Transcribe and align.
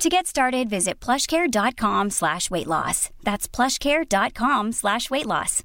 To 0.00 0.08
get 0.08 0.26
started, 0.26 0.70
visit 0.70 0.98
plushcare.com 0.98 2.08
slash 2.08 2.50
weight 2.50 2.66
loss. 2.66 3.10
That's 3.22 3.46
plushcare.com 3.46 4.72
slash 4.72 5.10
weight 5.10 5.26
loss. 5.26 5.62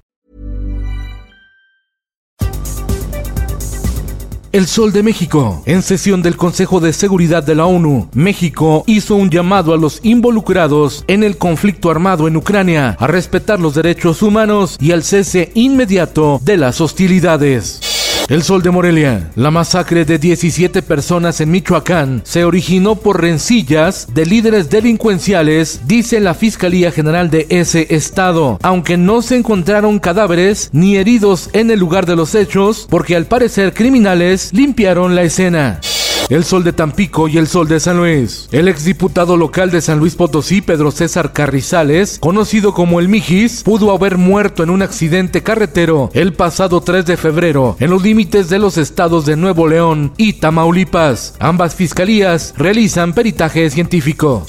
El 4.52 4.66
Sol 4.66 4.92
de 4.92 5.02
México. 5.02 5.62
En 5.64 5.82
sesión 5.82 6.20
del 6.20 6.36
Consejo 6.36 6.80
de 6.80 6.92
Seguridad 6.92 7.42
de 7.42 7.54
la 7.54 7.64
ONU, 7.64 8.10
México 8.12 8.84
hizo 8.86 9.14
un 9.14 9.30
llamado 9.30 9.72
a 9.72 9.78
los 9.78 10.00
involucrados 10.02 11.04
en 11.08 11.24
el 11.24 11.38
conflicto 11.38 11.90
armado 11.90 12.28
en 12.28 12.36
Ucrania 12.36 12.94
a 12.98 13.06
respetar 13.06 13.58
los 13.58 13.74
derechos 13.74 14.20
humanos 14.20 14.76
y 14.78 14.92
al 14.92 15.02
cese 15.02 15.50
inmediato 15.54 16.40
de 16.42 16.58
las 16.58 16.82
hostilidades. 16.82 17.95
El 18.28 18.42
Sol 18.42 18.60
de 18.60 18.70
Morelia. 18.70 19.30
La 19.36 19.52
masacre 19.52 20.04
de 20.04 20.18
17 20.18 20.82
personas 20.82 21.40
en 21.40 21.50
Michoacán 21.50 22.22
se 22.24 22.44
originó 22.44 22.96
por 22.96 23.20
rencillas 23.20 24.08
de 24.12 24.26
líderes 24.26 24.68
delincuenciales, 24.68 25.82
dice 25.86 26.18
la 26.18 26.34
Fiscalía 26.34 26.90
General 26.90 27.30
de 27.30 27.46
ese 27.50 27.86
estado, 27.94 28.58
aunque 28.62 28.96
no 28.96 29.22
se 29.22 29.36
encontraron 29.36 30.00
cadáveres 30.00 30.70
ni 30.72 30.96
heridos 30.96 31.50
en 31.52 31.70
el 31.70 31.78
lugar 31.78 32.04
de 32.06 32.16
los 32.16 32.34
hechos, 32.34 32.88
porque 32.90 33.14
al 33.14 33.26
parecer 33.26 33.72
criminales 33.72 34.52
limpiaron 34.52 35.14
la 35.14 35.22
escena 35.22 35.80
el 36.28 36.44
Sol 36.44 36.64
de 36.64 36.72
Tampico 36.72 37.28
y 37.28 37.38
el 37.38 37.46
Sol 37.46 37.68
de 37.68 37.80
San 37.80 37.98
Luis. 37.98 38.48
El 38.50 38.68
exdiputado 38.68 39.36
local 39.36 39.70
de 39.70 39.80
San 39.80 39.98
Luis 39.98 40.14
Potosí, 40.14 40.60
Pedro 40.60 40.90
César 40.90 41.32
Carrizales, 41.32 42.18
conocido 42.18 42.74
como 42.74 43.00
el 43.00 43.08
Mijis, 43.08 43.62
pudo 43.62 43.92
haber 43.92 44.18
muerto 44.18 44.62
en 44.62 44.70
un 44.70 44.82
accidente 44.82 45.42
carretero 45.42 46.10
el 46.14 46.32
pasado 46.32 46.80
3 46.80 47.06
de 47.06 47.16
febrero 47.16 47.76
en 47.78 47.90
los 47.90 48.02
límites 48.02 48.48
de 48.48 48.58
los 48.58 48.76
estados 48.78 49.26
de 49.26 49.36
Nuevo 49.36 49.68
León 49.68 50.12
y 50.16 50.34
Tamaulipas. 50.34 51.34
Ambas 51.38 51.74
fiscalías 51.74 52.54
realizan 52.56 53.12
peritaje 53.12 53.70
científico. 53.70 54.44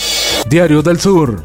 Diario 0.50 0.82
del 0.82 1.00
Sur. 1.00 1.44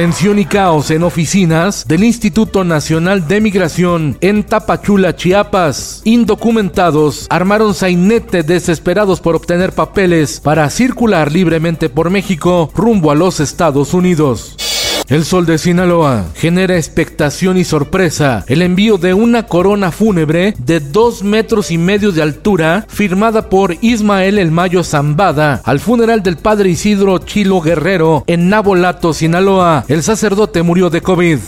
Tensión 0.00 0.38
y 0.38 0.46
caos 0.46 0.90
en 0.90 1.02
oficinas 1.02 1.86
del 1.86 2.04
Instituto 2.04 2.64
Nacional 2.64 3.28
de 3.28 3.38
Migración 3.42 4.16
en 4.22 4.44
Tapachula, 4.44 5.14
Chiapas. 5.14 6.00
Indocumentados 6.04 7.26
armaron 7.28 7.74
sainete 7.74 8.42
desesperados 8.42 9.20
por 9.20 9.36
obtener 9.36 9.74
papeles 9.74 10.40
para 10.40 10.70
circular 10.70 11.30
libremente 11.30 11.90
por 11.90 12.08
México 12.08 12.70
rumbo 12.74 13.10
a 13.10 13.14
los 13.14 13.40
Estados 13.40 13.92
Unidos. 13.92 14.69
El 15.10 15.24
sol 15.24 15.44
de 15.44 15.58
Sinaloa 15.58 16.26
genera 16.36 16.76
expectación 16.76 17.58
y 17.58 17.64
sorpresa. 17.64 18.44
El 18.46 18.62
envío 18.62 18.96
de 18.96 19.12
una 19.12 19.42
corona 19.42 19.90
fúnebre 19.90 20.54
de 20.56 20.78
dos 20.78 21.24
metros 21.24 21.72
y 21.72 21.78
medio 21.78 22.12
de 22.12 22.22
altura, 22.22 22.86
firmada 22.88 23.48
por 23.48 23.76
Ismael 23.80 24.38
El 24.38 24.52
Mayo 24.52 24.84
Zambada, 24.84 25.62
al 25.64 25.80
funeral 25.80 26.22
del 26.22 26.36
padre 26.36 26.70
Isidro 26.70 27.18
Chilo 27.18 27.60
Guerrero 27.60 28.22
en 28.28 28.48
Nabolato, 28.48 29.12
Sinaloa. 29.12 29.84
El 29.88 30.04
sacerdote 30.04 30.62
murió 30.62 30.90
de 30.90 31.00
COVID. 31.00 31.40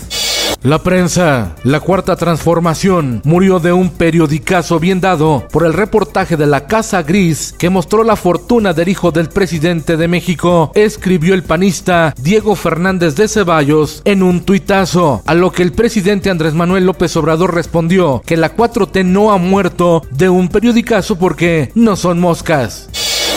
La 0.64 0.78
prensa, 0.78 1.56
la 1.64 1.80
cuarta 1.80 2.14
transformación, 2.14 3.20
murió 3.24 3.58
de 3.58 3.72
un 3.72 3.90
periodicazo 3.90 4.78
bien 4.78 5.00
dado 5.00 5.48
por 5.50 5.66
el 5.66 5.72
reportaje 5.72 6.36
de 6.36 6.46
la 6.46 6.68
Casa 6.68 7.02
Gris 7.02 7.52
que 7.58 7.68
mostró 7.68 8.04
la 8.04 8.14
fortuna 8.14 8.72
del 8.72 8.88
hijo 8.88 9.10
del 9.10 9.28
presidente 9.28 9.96
de 9.96 10.06
México, 10.06 10.70
escribió 10.76 11.34
el 11.34 11.42
panista 11.42 12.14
Diego 12.16 12.54
Fernández 12.54 13.16
de 13.16 13.26
Ceballos 13.26 14.02
en 14.04 14.22
un 14.22 14.42
tuitazo, 14.42 15.24
a 15.26 15.34
lo 15.34 15.50
que 15.50 15.64
el 15.64 15.72
presidente 15.72 16.30
Andrés 16.30 16.54
Manuel 16.54 16.86
López 16.86 17.16
Obrador 17.16 17.56
respondió 17.56 18.22
que 18.24 18.36
la 18.36 18.54
4T 18.54 19.04
no 19.04 19.32
ha 19.32 19.38
muerto 19.38 20.02
de 20.12 20.28
un 20.28 20.46
periodicazo 20.46 21.18
porque 21.18 21.72
no 21.74 21.96
son 21.96 22.20
moscas. 22.20 22.88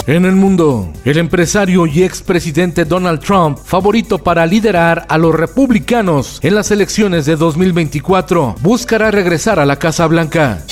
En 0.07 0.23
el 0.25 0.35
mundo, 0.35 0.93
el 1.03 1.17
empresario 1.17 1.87
y 1.87 2.03
expresidente 2.03 2.85
Donald 2.85 3.21
Trump, 3.21 3.57
favorito 3.57 4.19
para 4.19 4.45
liderar 4.45 5.03
a 5.09 5.17
los 5.17 5.33
republicanos 5.33 6.37
en 6.43 6.53
las 6.53 6.69
elecciones 6.69 7.25
de 7.25 7.35
2024, 7.35 8.55
buscará 8.61 9.09
regresar 9.09 9.59
a 9.59 9.65
la 9.65 9.77
Casa 9.77 10.05
Blanca. 10.05 10.63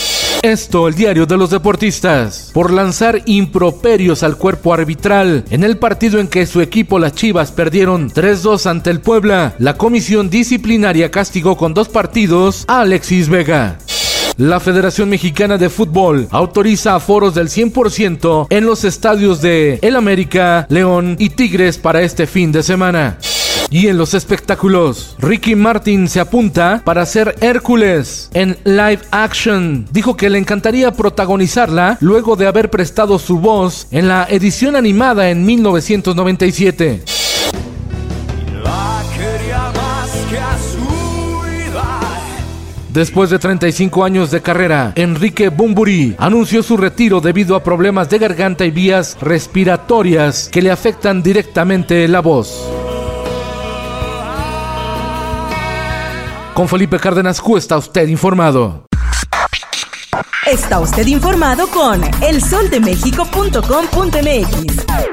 Esto, 0.44 0.88
el 0.88 0.94
diario 0.94 1.26
de 1.26 1.38
los 1.38 1.50
deportistas, 1.50 2.52
por 2.54 2.72
lanzar 2.72 3.24
improperios 3.26 4.22
al 4.22 4.38
cuerpo 4.38 4.72
arbitral 4.72 5.46
en 5.50 5.64
el 5.64 5.78
partido 5.78 6.20
en 6.20 6.28
que 6.28 6.46
su 6.46 6.62
equipo, 6.62 7.00
las 7.00 7.16
Chivas, 7.16 7.52
perdieron 7.52 8.12
3-2 8.12 8.68
ante 8.68 8.92
el 8.92 9.02
Puebla. 9.02 9.56
La 9.58 9.78
comisión 9.78 10.30
disciplinaria 10.30 11.10
castigó 11.10 11.58
con 11.58 11.74
dos 11.74 11.90
partidos 11.90 12.66
a 12.68 12.82
Alexis 12.82 13.30
Vega. 13.30 13.80
La 14.38 14.60
Federación 14.60 15.10
Mexicana 15.10 15.60
de 15.60 15.70
Fútbol 15.70 16.28
autoriza 16.32 16.96
aforos 16.96 17.36
del 17.36 17.50
100% 17.50 18.48
en 18.50 18.66
los 18.66 18.84
estadios 18.84 19.42
de 19.42 19.78
El 19.84 19.96
América, 19.96 20.66
León 20.70 21.18
y 21.20 21.30
Tigres 21.30 21.78
para 21.78 22.02
este 22.02 22.26
fin 22.26 22.52
de 22.52 22.64
semana. 22.64 23.20
Y 23.70 23.88
en 23.88 23.98
los 23.98 24.14
espectáculos, 24.14 25.16
Ricky 25.20 25.56
Martin 25.56 26.08
se 26.08 26.20
apunta 26.20 26.82
para 26.84 27.06
ser 27.06 27.36
Hércules 27.42 28.30
en 28.34 28.58
live 28.64 29.02
action. 29.12 29.86
Dijo 29.92 30.18
que 30.18 30.30
le 30.30 30.40
encantaría 30.40 30.92
protagonizarla 30.92 31.98
luego 32.02 32.36
de 32.36 32.48
haber 32.48 32.70
prestado 32.70 33.20
su 33.20 33.40
voz 33.40 33.88
en 33.92 34.08
la 34.08 34.28
edición 34.30 34.76
animada 34.76 35.30
en 35.30 35.46
1997. 35.46 37.04
Después 42.94 43.30
de 43.32 43.40
35 43.40 44.06
años 44.06 44.30
de 44.30 44.44
carrera, 44.44 44.94
Enrique 44.96 45.50
Bumburi 45.50 46.16
anunció 46.20 46.62
su 46.62 46.78
retiro 46.78 47.22
debido 47.22 47.56
a 47.56 47.64
problemas 47.64 48.08
de 48.08 48.20
garganta 48.20 48.66
y 48.66 48.72
vías 48.72 49.18
respiratorias 49.20 50.48
que 50.48 50.62
le 50.62 50.70
afectan 50.70 51.24
directamente 51.24 52.08
la 52.08 52.20
voz. 52.20 52.70
Con 56.54 56.68
Felipe 56.68 57.00
Cárdenas 57.00 57.42
Q 57.42 57.58
está 57.58 57.78
usted 57.78 58.08
informado. 58.10 58.86
Está 60.46 60.80
usted 60.80 61.08
informado 61.08 61.68
con 61.70 62.00
elsoldemexico.com.mx. 62.22 65.13